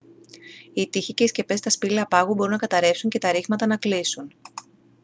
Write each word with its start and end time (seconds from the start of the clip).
οι 0.73 0.89
τοίχοι 0.89 1.13
και 1.13 1.23
οι 1.23 1.27
σκεπές 1.27 1.59
στα 1.59 1.69
σπήλαια 1.69 2.05
πάγου 2.05 2.33
μπορούν 2.33 2.51
να 2.51 2.57
καταρρεύσουν 2.57 3.09
και 3.09 3.17
τα 3.19 3.31
ρήγματα 3.31 3.65
να 3.67 3.77
κλείσουν 3.77 4.33